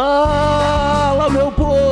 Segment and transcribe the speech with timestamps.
[0.00, 1.90] Fala, meu povo!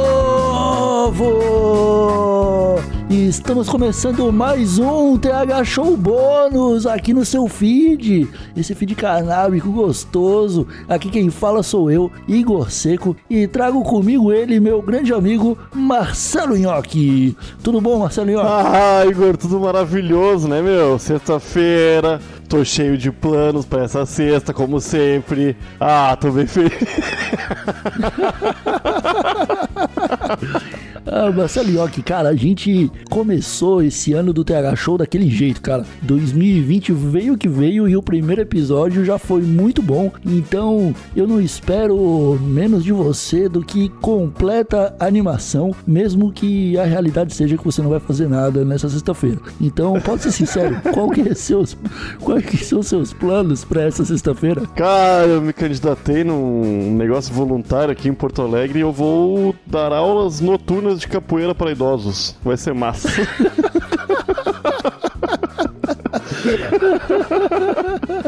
[3.10, 8.26] Estamos começando mais um TH Show Bônus aqui no seu feed.
[8.56, 10.66] Esse feed canábico gostoso.
[10.88, 16.56] Aqui quem fala sou eu, Igor Seco, e trago comigo ele, meu grande amigo Marcelo
[16.56, 17.36] Nhoque.
[17.62, 18.46] Tudo bom, Marcelo Nhoque?
[18.48, 20.98] Ah, Igor, tudo maravilhoso, né, meu?
[20.98, 25.54] Sexta-feira, tô cheio de planos para essa sexta, como sempre.
[25.78, 26.72] Ah, tô bem feliz.
[31.10, 35.86] Ah, Marcelo Nhoque, cara, a gente começou esse ano do TH Show daquele jeito, cara.
[36.02, 40.12] 2020 veio o que veio e o primeiro episódio já foi muito bom.
[40.26, 47.34] Então eu não espero menos de você do que completa animação, mesmo que a realidade
[47.34, 49.38] seja que você não vai fazer nada nessa sexta-feira.
[49.58, 51.76] Então, pode ser sincero, qual que é seus,
[52.20, 54.66] quais que são seus planos para essa sexta-feira?
[54.76, 59.92] Cara, eu me candidatei num negócio voluntário aqui em Porto Alegre e eu vou dar
[59.92, 62.34] aulas noturnas de capoeira para idosos.
[62.44, 63.08] Vai ser massa.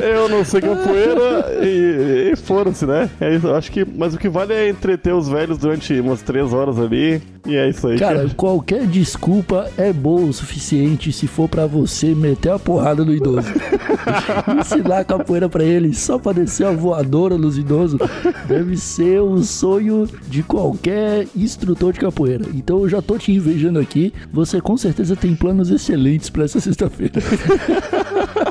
[0.02, 3.10] Eu não sei capoeira e, e foram-se, né?
[3.20, 3.84] É isso, acho que.
[3.84, 7.22] Mas o que vale é entreter os velhos durante umas três horas ali.
[7.46, 7.98] E é isso aí.
[7.98, 13.12] Cara, qualquer desculpa é boa o suficiente se for pra você meter a porrada no
[13.12, 13.48] idoso.
[14.58, 18.00] Ensinar capoeira pra ele só pra descer a voadora nos idosos
[18.46, 22.46] deve ser o sonho de qualquer instrutor de capoeira.
[22.54, 24.12] Então eu já tô te invejando aqui.
[24.32, 27.20] Você com certeza tem planos excelentes pra essa sexta-feira.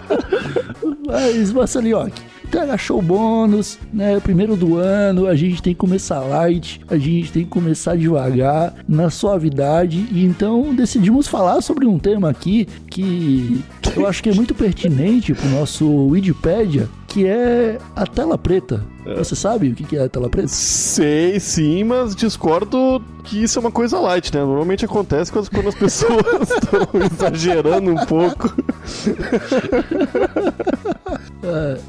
[1.09, 2.21] Mas, Marcelinhoque,
[2.52, 4.19] TH Show bônus, né?
[4.19, 8.75] Primeiro do ano, a gente tem que começar light, a gente tem que começar devagar,
[8.88, 10.07] na suavidade.
[10.11, 13.59] E então decidimos falar sobre um tema aqui que
[13.95, 18.86] eu acho que é muito pertinente pro nosso Wikipedia, que é a tela preta.
[19.17, 20.48] Você sabe o que é a tela preta?
[20.49, 24.42] Sei sim, mas discordo que isso é uma coisa light, né?
[24.42, 28.54] Normalmente acontece quando, as pessoas estão exagerando um pouco.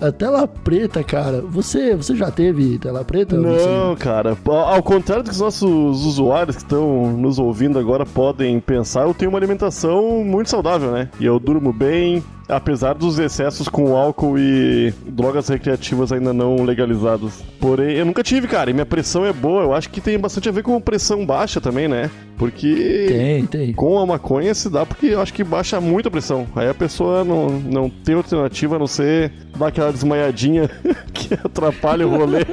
[0.01, 3.37] a, a tela preta, cara, você, você já teve tela preta?
[3.37, 4.37] Não, Você- cara.
[4.47, 9.15] Ao contrário do que os nossos usuários que estão nos ouvindo agora podem pensar, eu
[9.15, 11.09] tenho uma alimentação muito saudável, né?
[11.19, 17.10] E eu durmo bem, apesar dos excessos com álcool e drogas recreativas ainda não legalizadas.
[17.59, 19.63] Porém, eu nunca tive, cara, e minha pressão é boa.
[19.63, 22.11] Eu acho que tem bastante a ver com pressão baixa também, né?
[22.37, 23.73] Porque Tem, tem.
[23.75, 26.47] com a maconha se dá porque eu acho que baixa muito a pressão.
[26.57, 30.71] Aí a pessoa não, não tem alternativa a não ser dar aquela desmaiadinha
[31.13, 32.41] que atrapalha o rolê.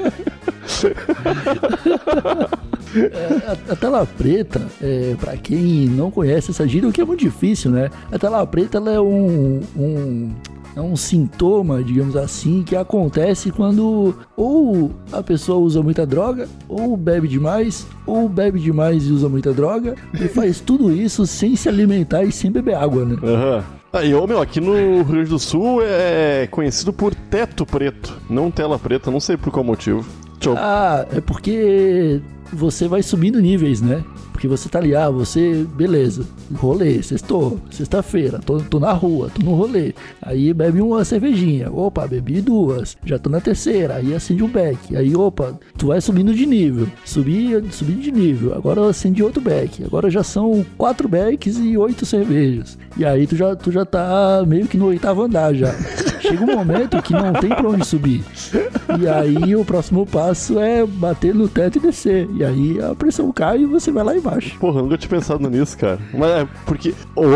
[3.48, 7.20] A, a tela preta, é, para quem não conhece essa gíria, o que é muito
[7.20, 7.90] difícil, né?
[8.12, 10.32] A tela preta ela é um, um
[10.78, 16.96] é um sintoma, digamos assim, que acontece quando ou a pessoa usa muita droga, ou
[16.96, 21.68] bebe demais, ou bebe demais e usa muita droga, e faz tudo isso sem se
[21.68, 23.18] alimentar e sem beber água, né?
[23.24, 23.64] Aham.
[23.92, 28.52] Aí, ô meu, aqui no Rio Grande do Sul é conhecido por teto preto, não
[28.52, 30.06] tela preta, não sei por qual motivo.
[30.46, 30.54] Eu...
[30.56, 32.22] Ah, é porque
[32.54, 34.04] você vai subindo níveis, né?
[34.38, 39.44] Porque você tá ali, ah, você, beleza, rolê, sextou, sexta-feira, tô, tô na rua, tô
[39.44, 39.96] no rolê.
[40.22, 44.96] Aí bebe uma cervejinha, opa, bebi duas, já tô na terceira, aí acende um beck.
[44.96, 49.84] Aí, opa, tu vai subindo de nível, subir, subindo de nível, agora acende outro beck.
[49.84, 52.78] Agora já são quatro becks e oito cervejas.
[52.96, 55.74] E aí tu já, tu já tá meio que no oitavo andar já.
[56.28, 58.24] Chega um momento que não tem pra onde subir.
[59.00, 62.28] E aí o próximo passo é bater no teto e descer.
[62.34, 64.58] E aí a pressão cai e você vai lá embaixo.
[64.60, 66.00] Porra, eu nunca tinha pensado nisso, cara.
[66.14, 66.94] Mas é porque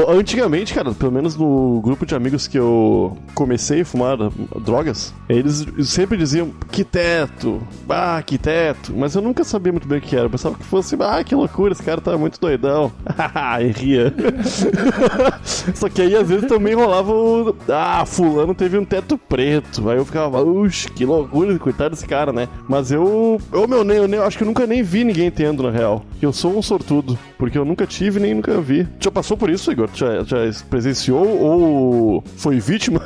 [0.10, 4.18] antigamente, cara, pelo menos no grupo de amigos que eu comecei a fumar
[4.64, 8.94] drogas, eles sempre diziam que teto, ah, que teto.
[8.96, 10.26] Mas eu nunca sabia muito bem o que era.
[10.26, 12.92] Eu pensava que fosse, ah, que loucura, esse cara tá muito doidão.
[13.62, 14.14] e ria.
[15.44, 17.56] Só que aí às vezes também rolava o.
[17.70, 19.90] Ah, fulano teve um teto preto.
[19.90, 22.48] Aí eu ficava, uxe, que loucura, coitado desse cara, né?
[22.68, 23.40] Mas eu.
[23.52, 25.70] Eu, meu, nem, eu nem, eu acho que eu nunca nem vi ninguém tendo, na
[25.70, 26.04] real.
[26.22, 28.88] Eu sou um sortudo, porque eu nunca tive nem nunca vi.
[29.00, 29.90] Já passou por isso, Igor?
[29.94, 30.38] Já, já
[30.70, 33.02] presenciou ou foi vítima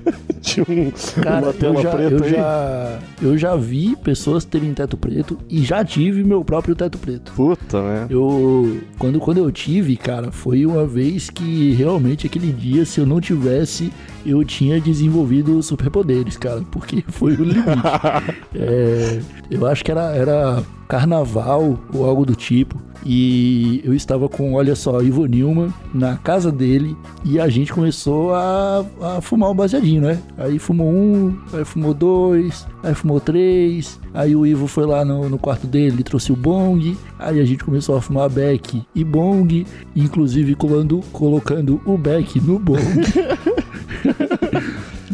[0.40, 0.90] de um,
[1.22, 2.30] Cara, uma tela eu, já, preta eu, aí?
[2.30, 7.32] já, eu já vi pessoas terem teto preto e já tive meu próprio teto preto.
[7.32, 8.06] Puta, né?
[8.08, 13.06] Eu, quando, quando eu tive, cara, foi uma vez que realmente aquele dia, se eu
[13.06, 13.92] não tivesse,
[14.24, 17.68] eu tinha desenvolvido superpoderes, cara, porque foi o limite.
[18.54, 19.20] é,
[19.50, 22.80] eu acho que era, era carnaval ou algo do tipo.
[23.04, 26.94] E eu estava com, olha só, Ivo Nilman na casa dele
[27.24, 30.20] e a gente começou a, a fumar um baseadinho, né?
[30.36, 35.30] Aí fumou um, aí fumou dois, aí fumou três, aí o Ivo foi lá no,
[35.30, 39.02] no quarto dele e trouxe o bong, aí a gente começou a fumar beck e
[39.02, 42.80] bong, inclusive colando, colocando o beck no bong.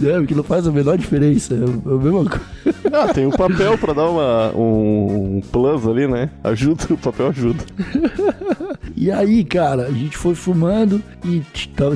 [0.02, 1.54] É, porque não faz a menor diferença.
[1.54, 2.40] É a mesma coisa.
[2.93, 6.31] Ah, tem um papel pra dar uma, um, um plus ali, né?
[6.44, 7.64] Ajuda, o papel ajuda.
[8.96, 11.43] e aí, cara, a gente foi fumando e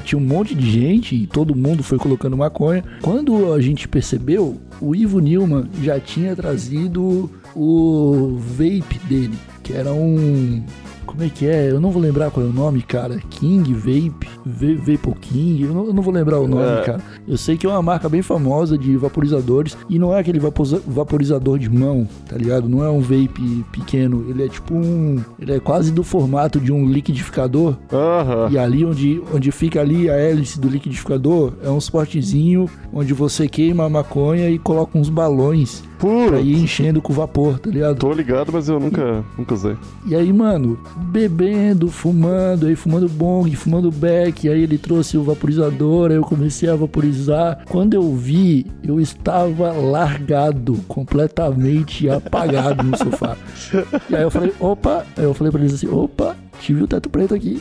[0.05, 2.85] tinha um monte de gente e todo mundo foi colocando maconha.
[3.03, 9.93] Quando a gente percebeu, o Ivo Nilman já tinha trazido o vape dele, que era
[9.93, 10.63] um
[11.11, 11.69] como é que é?
[11.69, 13.19] Eu não vou lembrar qual é o nome, cara.
[13.31, 15.65] King Vape, v Vapor King.
[15.65, 16.83] Eu não, eu não, vou lembrar o nome, é.
[16.83, 17.01] cara.
[17.27, 21.59] Eu sei que é uma marca bem famosa de vaporizadores e não é aquele vaporizador
[21.59, 22.69] de mão, tá ligado?
[22.69, 24.27] Não é um vape pequeno.
[24.29, 25.23] Ele é tipo um.
[25.39, 27.77] Ele é quase do formato de um liquidificador.
[27.93, 28.51] Uhum.
[28.51, 33.49] E ali onde, onde fica ali a hélice do liquidificador é um suportezinho onde você
[33.49, 36.31] queima a maconha e coloca uns balões Puro.
[36.31, 37.99] pra ir enchendo com vapor, tá ligado?
[37.99, 39.77] Tô ligado, mas eu nunca, nunca usei.
[40.07, 43.91] E aí, mano, bebendo, fumando, aí fumando bong, fumando
[44.31, 47.65] beck, aí ele trouxe o vaporizador, aí eu comecei a vaporizar.
[47.69, 53.37] Quando eu vi, eu estava largado, completamente apagado no sofá.
[54.09, 57.11] E aí eu falei, opa, aí eu falei pra eles assim, opa, tive o teto
[57.11, 57.61] preto aqui.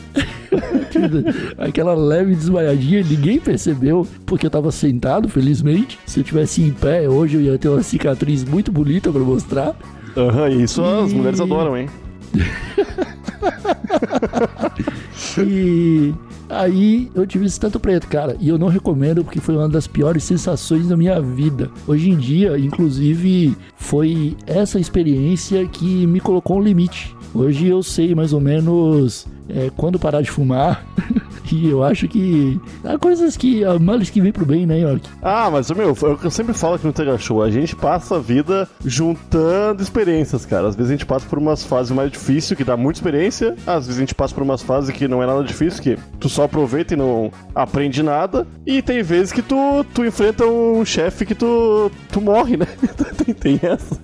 [1.58, 6.00] Aquela leve desmaiadinha, ninguém percebeu, porque eu tava sentado, felizmente.
[6.06, 9.76] Se eu tivesse em pé, hoje eu ia ter uma cicatriz muito bonita para mostrar.
[10.16, 11.04] Aham, uhum, isso e...
[11.04, 11.90] as mulheres adoram, hein?
[15.40, 16.14] e
[16.50, 18.36] aí eu tive esse tanto preto, cara.
[18.40, 21.70] E eu não recomendo porque foi uma das piores sensações da minha vida.
[21.88, 27.16] Hoje em dia, inclusive, foi essa experiência que me colocou um limite.
[27.34, 30.84] Hoje eu sei mais ou menos é, quando parar de fumar.
[31.56, 33.64] e eu acho que há coisas que.
[33.64, 35.10] Há males que vêm pro bem, né, York?
[35.22, 37.42] Ah, mas, meu, é eu sempre falo aqui no Tega Show.
[37.42, 40.68] A gente passa a vida juntando experiências, cara.
[40.68, 43.56] Às vezes a gente passa por umas fases mais difíceis, que dá muita experiência.
[43.66, 46.30] Às vezes a gente passa por umas fases que não é nada difícil, que tu
[46.30, 48.48] só aproveita e não aprende nada.
[48.66, 52.68] E tem vezes que tu, tu enfrenta um chefe que tu, tu morre, né?
[53.26, 54.00] tem, tem essa.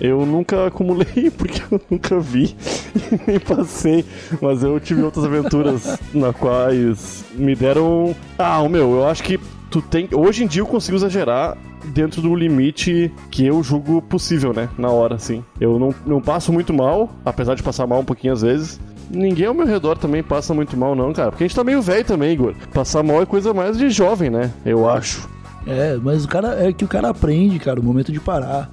[0.00, 2.56] Eu nunca acumulei, porque eu nunca vi
[3.26, 4.04] nem passei.
[4.40, 6.32] Mas eu tive outras aventuras na
[6.78, 8.14] quais me deram.
[8.38, 9.38] Ah, meu, eu acho que
[9.70, 10.08] tu tem.
[10.12, 14.68] Hoje em dia eu consigo exagerar dentro do limite que eu julgo possível, né?
[14.78, 15.44] Na hora, assim.
[15.60, 18.80] Eu não, não passo muito mal, apesar de passar mal um pouquinho às vezes.
[19.10, 21.30] Ninguém ao meu redor também passa muito mal, não, cara.
[21.30, 22.54] Porque a gente tá meio velho também, Igor.
[22.74, 24.52] Passar mal é coisa mais de jovem, né?
[24.66, 25.28] Eu acho.
[25.66, 28.70] É, mas o cara é que o cara aprende, cara, o momento de parar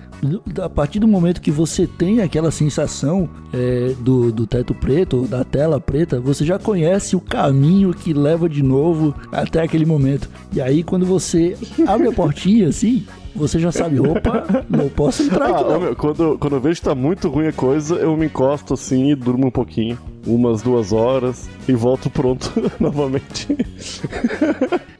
[0.63, 5.43] a partir do momento que você tem aquela sensação é, do, do teto preto, da
[5.43, 10.29] tela preta, você já conhece o caminho que leva de novo até aquele momento.
[10.53, 11.57] E aí, quando você
[11.87, 13.05] abre a portinha assim,
[13.35, 15.63] você já sabe, opa, não posso entrar aqui.
[15.67, 18.73] Ah, meu, quando, quando eu vejo que tá muito ruim a coisa, eu me encosto
[18.73, 19.97] assim e durmo um pouquinho.
[20.25, 23.55] Umas duas horas e volto pronto novamente.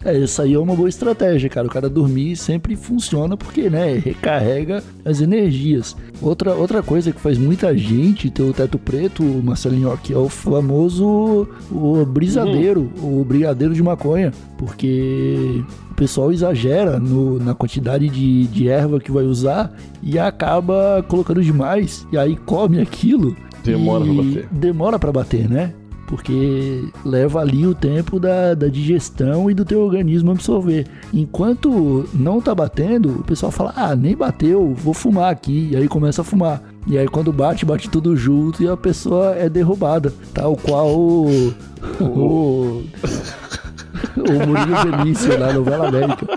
[0.03, 1.65] É, isso aí é uma boa estratégia, cara.
[1.65, 5.97] O cara dormir sempre funciona porque, né, recarrega as energias.
[6.21, 10.29] Outra, outra coisa que faz muita gente ter o teto preto, Marcelinho, aqui é o
[10.29, 13.21] famoso o brisadeiro, uhum.
[13.21, 15.63] o brigadeiro de maconha, porque
[15.95, 19.71] o pessoal exagera no, na quantidade de, de erva que vai usar
[20.03, 23.33] e acaba colocando demais e aí come aquilo.
[23.63, 24.47] Demora pra bater.
[24.51, 25.73] Demora pra bater, né?
[26.07, 30.85] porque leva ali o tempo da, da digestão e do teu organismo absorver.
[31.11, 35.69] Enquanto não tá batendo, o pessoal fala: ah, nem bateu, vou fumar aqui.
[35.71, 36.61] E aí começa a fumar.
[36.85, 40.13] E aí quando bate, bate tudo junto e a pessoa é derrubada.
[40.33, 41.53] Tal qual o.
[41.99, 42.83] o
[44.17, 46.25] o Murilo Benício na novela América.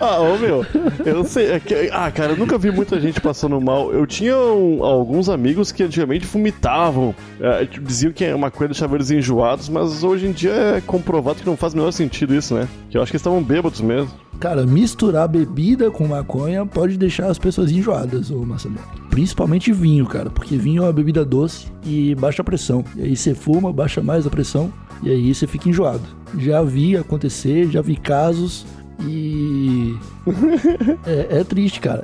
[0.00, 0.64] ah, ô meu,
[1.04, 1.52] eu não sei.
[1.52, 3.92] É que, ah, cara, eu nunca vi muita gente passando mal.
[3.92, 8.96] Eu tinha um, alguns amigos que antigamente vomitavam, é, diziam que é uma coisa deixava
[8.96, 12.54] eles enjoados, mas hoje em dia é comprovado que não faz o menor sentido isso,
[12.54, 12.68] né?
[12.90, 14.10] Que eu acho que eles estavam bêbados mesmo.
[14.42, 18.74] Cara, misturar bebida com maconha pode deixar as pessoas enjoadas, ô Marcelo.
[19.08, 22.84] Principalmente vinho, cara, porque vinho é uma bebida doce e baixa pressão.
[22.96, 26.02] E aí você fuma, baixa mais a pressão e aí você fica enjoado.
[26.36, 28.66] Já vi acontecer, já vi casos
[29.06, 29.94] e.
[31.06, 32.02] é, é, triste, cara.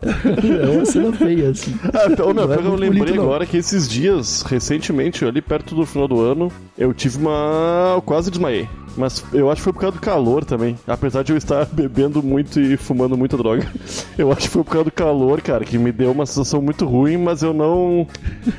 [0.63, 1.75] É uma cena feia, assim.
[1.93, 5.85] Ah, então, meu, é eu lembrei bonito, agora que esses dias, recentemente, ali perto do
[5.85, 7.95] final do ano, eu tive uma.
[7.97, 8.69] Eu quase desmaiei.
[8.99, 10.77] Mas eu acho que foi por causa do calor também.
[10.87, 13.67] Apesar de eu estar bebendo muito e fumando muita droga.
[14.19, 16.85] Eu acho que foi por causa do calor, cara, que me deu uma sensação muito
[16.85, 18.05] ruim, mas eu não.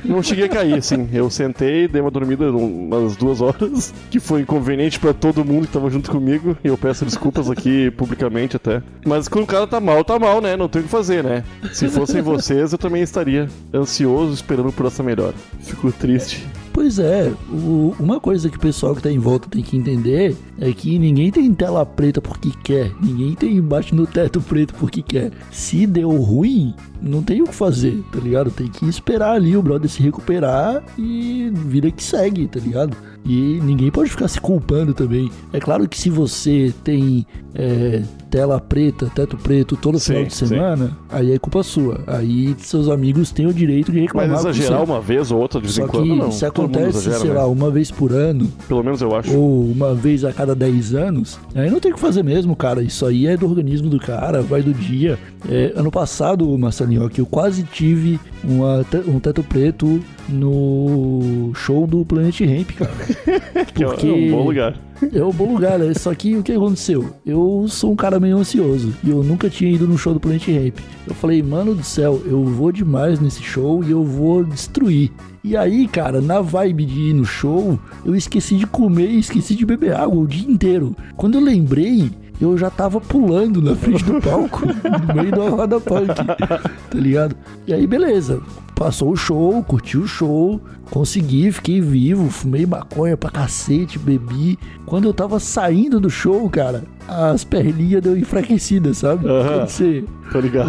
[0.02, 1.06] Não cheguei a cair, assim.
[1.12, 5.72] Eu sentei, dei uma dormida umas duas horas, que foi inconveniente para todo mundo que
[5.74, 6.56] tava junto comigo.
[6.64, 8.82] E eu peço desculpas aqui publicamente até.
[9.04, 10.56] Mas quando o cara tá mal, tá mal, né?
[10.56, 11.44] Não tem o que fazer, né?
[11.74, 15.34] Se fossem vocês, eu também estaria ansioso esperando por essa melhora.
[15.60, 16.46] Fico triste.
[16.92, 20.36] Pois é, o- uma coisa que o pessoal que tá em volta tem que entender
[20.58, 25.00] é que ninguém tem tela preta porque quer, ninguém tem embaixo no teto preto porque
[25.00, 25.30] quer.
[25.52, 28.50] Se deu ruim, não tem o que fazer, tá ligado?
[28.50, 32.96] Tem que esperar ali o brother se recuperar e vida que segue, tá ligado?
[33.24, 35.30] E ninguém pode ficar se culpando também.
[35.52, 40.34] É claro que se você tem é, tela preta, teto preto todo Sim, final de
[40.34, 40.46] sim.
[40.46, 42.00] semana, aí é culpa sua.
[42.06, 44.30] Aí seus amigos têm o direito de reclamar.
[44.30, 44.90] Mas exagerar você.
[44.92, 46.30] uma vez ou outra de vez Só em quando, que não.
[46.32, 47.34] se acontece, exagera, sei né?
[47.36, 49.36] lá, uma vez por ano, Pelo menos eu acho.
[49.36, 52.82] ou uma vez a cada 10 anos, aí não tem o que fazer mesmo, cara.
[52.82, 55.18] Isso aí é do organismo do cara, vai do dia.
[55.48, 62.04] É, ano passado, Marcelinho, aqui eu quase tive uma um teto preto no show do
[62.04, 62.90] Planet Ramp, cara.
[63.74, 64.78] Que é um bom lugar.
[65.14, 65.94] É um bom lugar, né?
[65.94, 67.14] Só que o que aconteceu?
[67.24, 70.46] Eu sou um cara meio ansioso e eu nunca tinha ido no show do Planet
[70.46, 70.78] Ramp.
[71.06, 75.10] Eu falei, mano do céu, eu vou demais nesse show e eu vou destruir.
[75.42, 79.54] E aí, cara, na vibe de ir no show, eu esqueci de comer e esqueci
[79.54, 80.94] de beber água o dia inteiro.
[81.16, 85.80] Quando eu lembrei, eu já tava pulando na frente do palco, no meio da roda
[85.80, 87.36] punk, tá ligado?
[87.66, 88.40] E aí, beleza.
[88.74, 90.58] Passou o show, curti o show,
[90.90, 94.58] consegui, fiquei vivo, fumei maconha pra cacete, bebi.
[94.86, 99.28] Quando eu tava saindo do show, cara, as perninhas deu enfraquecidas, sabe?
[99.28, 99.50] Aham.
[99.50, 100.04] Quando você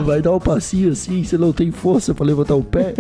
[0.04, 2.94] vai dar um passinho assim, você não tem força pra levantar o pé.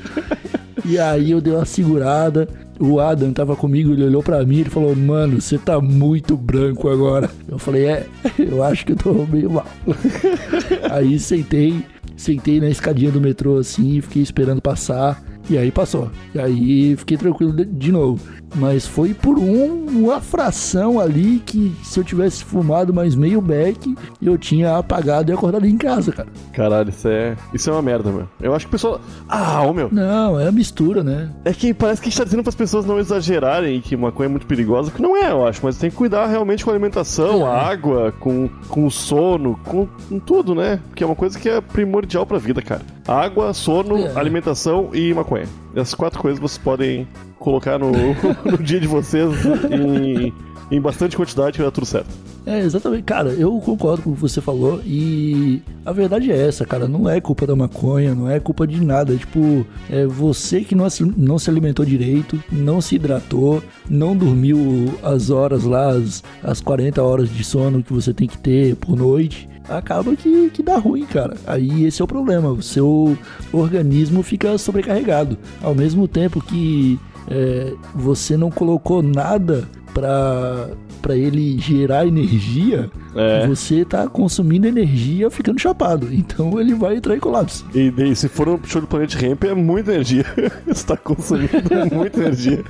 [0.86, 2.48] e aí eu dei uma segurada.
[2.80, 6.88] O Adam tava comigo, ele olhou pra mim e falou: Mano, você tá muito branco
[6.88, 7.30] agora.
[7.46, 8.06] Eu falei: É,
[8.38, 9.66] eu acho que eu tô meio mal.
[10.90, 11.84] aí sentei,
[12.16, 15.22] sentei na escadinha do metrô assim, fiquei esperando passar.
[15.50, 16.08] E aí passou.
[16.34, 18.20] E aí fiquei tranquilo de, de novo.
[18.54, 23.94] Mas foi por um- uma fração ali que se eu tivesse fumado mais meio beck,
[24.22, 26.28] eu tinha apagado e acordado em casa, cara.
[26.52, 27.36] Caralho, isso é.
[27.52, 28.28] Isso é uma merda, meu.
[28.40, 29.00] Eu acho que o pessoal.
[29.28, 29.88] Ah, ô meu.
[29.92, 31.30] Não, é a mistura, né?
[31.44, 34.30] É que parece que a gente tá dizendo as pessoas não exagerarem que maconha é
[34.30, 37.40] muito perigosa, que não é, eu acho, mas tem que cuidar realmente com a alimentação,
[37.46, 37.50] É.
[37.50, 40.80] a água, com, com o sono, com, com tudo, né?
[40.94, 42.82] Que é uma coisa que é primordial pra vida, cara.
[43.06, 44.12] Água, sono, É.
[44.18, 45.46] alimentação e maconha.
[45.74, 47.06] Essas quatro coisas vocês podem
[47.38, 47.90] colocar no,
[48.44, 49.30] no dia de vocês
[49.70, 50.32] em,
[50.70, 52.08] em bastante quantidade que tudo certo.
[52.46, 53.02] É, exatamente.
[53.02, 56.88] Cara, eu concordo com o que você falou e a verdade é essa, cara.
[56.88, 59.12] Não é culpa da maconha, não é culpa de nada.
[59.12, 64.16] É, tipo, é você que não, se- não se alimentou direito, não se hidratou, não
[64.16, 68.74] dormiu as horas lá, as, as 40 horas de sono que você tem que ter
[68.76, 69.48] por noite.
[69.68, 71.36] Acaba que, que dá ruim, cara.
[71.46, 72.48] Aí esse é o problema.
[72.50, 73.16] O seu
[73.52, 75.36] organismo fica sobrecarregado.
[75.62, 76.98] Ao mesmo tempo que
[77.28, 80.68] é, você não colocou nada pra,
[81.02, 83.46] pra ele gerar energia, É.
[83.46, 86.08] você tá consumindo energia ficando chapado.
[86.12, 87.64] Então ele vai entrar em colapso.
[87.74, 90.24] E, daí, se for um show do Planet Ramp, é muita energia.
[90.66, 91.50] Você tá consumindo
[91.92, 92.64] muita energia.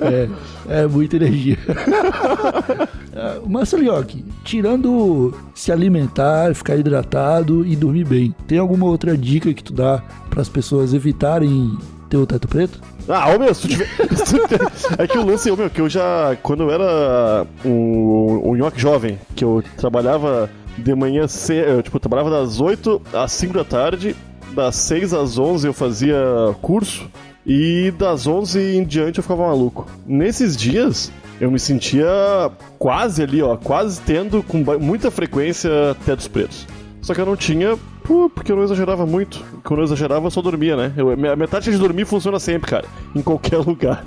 [0.00, 0.28] É,
[0.82, 1.58] é muita energia.
[3.18, 9.64] Ah, Marcelinhoque, tirando se alimentar, ficar hidratado e dormir bem, tem alguma outra dica que
[9.64, 11.78] tu dá para as pessoas evitarem
[12.10, 12.78] ter o teto preto?
[13.08, 13.88] Ah, ô meu, se tu tiver.
[14.98, 16.36] é que o lance, ô meu, que eu já.
[16.42, 22.00] Quando eu era um, um nhoque jovem, que eu trabalhava de manhã cedo, tipo, eu
[22.00, 24.14] trabalhava das 8 às 5 da tarde,
[24.54, 26.16] das 6 às 11 eu fazia
[26.60, 27.08] curso,
[27.46, 29.86] e das 11 em diante eu ficava maluco.
[30.06, 32.06] Nesses dias, eu me sentia
[32.78, 35.70] quase ali, ó, quase tendo com muita frequência
[36.04, 36.66] tetos pretos.
[37.00, 39.44] Só que eu não tinha, pô, porque eu não exagerava muito.
[39.64, 40.92] Quando eu exagerava, eu só dormia, né?
[40.96, 42.86] Eu, a minha tática de dormir funciona sempre, cara.
[43.14, 44.04] Em qualquer lugar.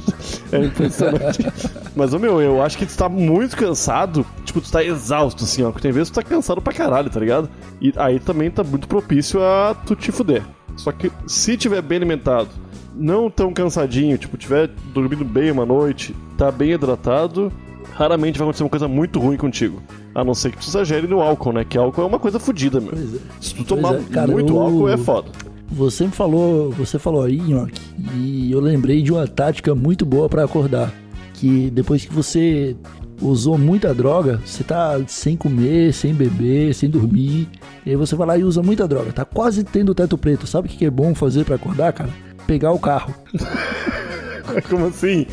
[0.51, 1.45] É impressionante.
[1.95, 4.25] Mas, ô, meu, eu acho que tu tá muito cansado.
[4.45, 5.71] Tipo, tu tá exausto, assim, ó.
[5.71, 7.49] Porque tem vezes que tu tá cansado pra caralho, tá ligado?
[7.81, 10.43] E aí também tá muito propício a tu te fuder.
[10.77, 12.49] Só que se tiver bem alimentado,
[12.95, 17.51] não tão cansadinho, tipo, tiver dormindo bem uma noite, tá bem hidratado,
[17.93, 19.81] raramente vai acontecer uma coisa muito ruim contigo.
[20.15, 21.63] A não ser que tu exagere no álcool, né?
[21.63, 22.91] Que álcool é uma coisa fodida, meu.
[22.93, 23.19] É.
[23.41, 25.29] Se tu tomar é, cara, muito eu- álcool, é foda.
[25.71, 27.79] Você me falou, você falou aí, Nhoque,
[28.15, 30.91] e eu lembrei de uma tática muito boa pra acordar.
[31.35, 32.75] Que depois que você
[33.21, 37.47] usou muita droga, você tá sem comer, sem beber, sem dormir,
[37.85, 40.47] e aí você vai lá e usa muita droga, tá quase tendo teto preto.
[40.47, 42.09] Sabe o que que é bom fazer pra acordar, cara?
[42.47, 43.13] Pegar o carro.
[44.69, 45.27] Como assim?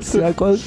[0.00, 0.58] Você acorda,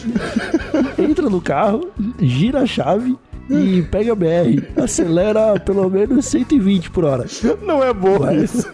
[0.98, 3.17] entra no carro, gira a chave
[3.50, 4.63] e pega a BR.
[4.81, 7.25] Acelera pelo menos 120 por hora.
[7.63, 8.38] Não é bom Vai.
[8.38, 8.67] isso.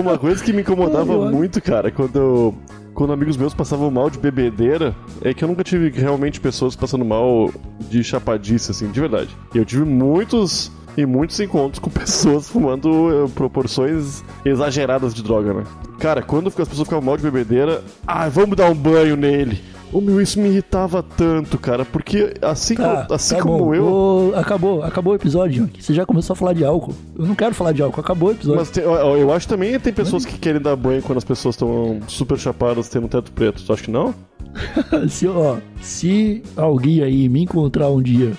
[0.00, 1.32] Uma coisa que me incomodava ai.
[1.32, 2.54] muito, cara, quando eu-
[2.94, 7.04] Quando amigos meus passavam mal de bebedeira, é que eu nunca tive realmente pessoas passando
[7.04, 7.52] mal
[7.90, 9.28] de chapadice, assim, de verdade.
[9.54, 15.52] E eu tive muitos e muitos encontros com pessoas fumando eh, proporções exageradas de droga,
[15.54, 15.64] né?
[15.98, 19.60] Cara, quando as pessoas ficavam mal de bebedeira, ah, vamos dar um banho nele.
[19.92, 24.32] Ô, meu, isso me irritava tanto, cara, porque assim, Tá, co- assim tá como eu.
[24.34, 25.70] Acabou, acabou o episódio.
[25.78, 26.92] Você já começou a falar de álcool.
[27.16, 28.58] Eu não quero falar de álcool, acabou o episódio.
[28.58, 31.24] Mas tem- eu, eu acho também que tem pessoas que querem dar banho quando as
[31.24, 33.62] pessoas estão super chapadas tendo teto preto.
[33.64, 34.12] Tu acha que não?
[35.08, 38.32] se, ó, se alguém aí me encontrar um dia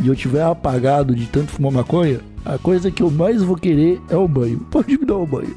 [0.00, 4.00] e eu tiver apagado de tanto fumar maconha, a coisa que eu mais vou querer
[4.10, 4.58] é o banho.
[4.70, 5.54] Pode me dar um banho.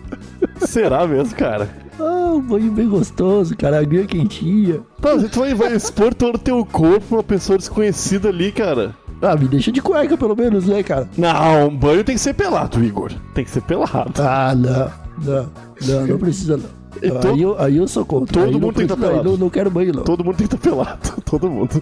[0.57, 1.69] Será mesmo, cara?
[1.99, 3.79] Ah, um banho bem gostoso, cara.
[3.79, 4.81] Aguinha quentinha.
[5.01, 8.93] Tá, tu vai, vai expor todo o teu corpo pra uma pessoa desconhecida ali, cara.
[9.21, 11.09] Ah, me deixa de cueca pelo menos, né, cara?
[11.17, 13.11] Não, um banho tem que ser pelado, Igor.
[13.33, 14.11] Tem que ser pelado.
[14.21, 15.05] Ah, não.
[15.23, 15.49] Não,
[15.87, 16.85] não, não precisa não.
[17.01, 18.33] E to- Aí, eu, aí eu sou contra.
[18.33, 19.29] todo Aí mundo tem que tá aí pelado.
[19.29, 20.03] Não, não quero banho, não.
[20.03, 20.99] Todo mundo tem que estar pelado.
[21.25, 21.81] Todo mundo.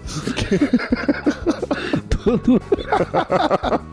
[2.24, 2.60] Todo-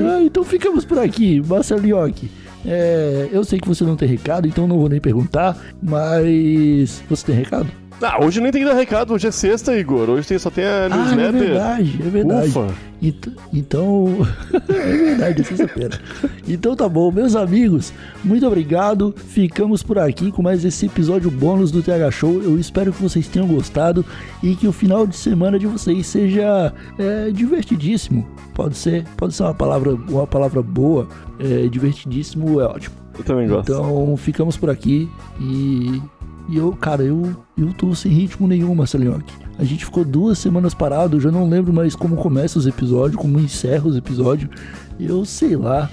[0.00, 2.30] ah, então ficamos por aqui, Marcelinhoque.
[2.66, 7.26] É, eu sei que você não tem recado, então não vou nem perguntar, mas você
[7.26, 7.66] tem recado?
[8.02, 10.08] Ah, hoje nem tem que dar recado, hoje é sexta, Igor.
[10.10, 11.32] Hoje tem, só tem a Ah, é newsletter.
[11.40, 12.48] verdade, é verdade.
[12.48, 12.74] Ufa.
[13.04, 14.06] Ent- Então,
[14.68, 16.00] é verdade, é sexta-feira.
[16.48, 17.92] Então tá bom, meus amigos,
[18.24, 19.14] muito obrigado.
[19.16, 22.42] Ficamos por aqui com mais esse episódio bônus do TH Show.
[22.42, 24.04] Eu espero que vocês tenham gostado
[24.42, 28.26] e que o final de semana de vocês seja é, divertidíssimo.
[28.54, 31.06] Pode ser, pode ser uma palavra, uma palavra boa.
[31.38, 32.94] É, divertidíssimo é ótimo.
[33.18, 33.70] Eu também gosto.
[33.70, 35.08] Então ficamos por aqui
[35.40, 36.00] e,
[36.48, 39.32] e eu, cara, eu, eu tô sem ritmo nenhum, Marcelinhoque.
[39.58, 43.20] A gente ficou duas semanas parado, eu já não lembro mais como começa os episódios,
[43.20, 44.50] como encerra os episódios.
[44.98, 45.88] Eu sei lá.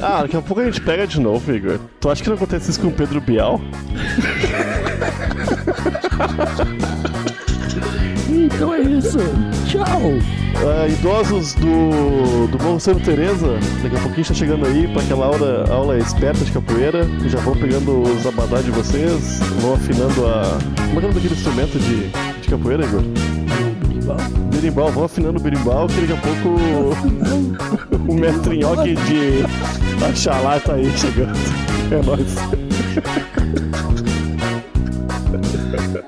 [0.00, 1.78] Ah, daqui a pouco a gente pega de novo, Igor.
[2.00, 3.60] Tu acha que não acontece isso com o Pedro Bial?
[8.46, 9.18] Então é isso.
[9.66, 10.12] Tchau.
[10.66, 15.26] Ah, idosos do, do Morro Santa Teresa, daqui a pouquinho está chegando aí para aquela
[15.26, 17.04] aula, aula esperta de capoeira.
[17.26, 20.58] Já vão pegando os abadá de vocês, vão afinando a.
[20.88, 22.08] Como é que é daquele instrumento de,
[22.40, 23.02] de capoeira, Igor?
[24.52, 26.48] Berimbau, vão afinando o berimbau, que daqui a pouco
[28.08, 29.44] o mestre nhoque de
[30.04, 31.38] Axalá tá aí chegando.
[31.90, 32.34] É nóis.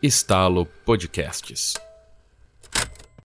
[0.00, 1.87] Estalo Podcasts.